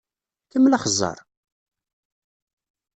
[0.51, 1.17] Kemmel axeẓẓeṛ!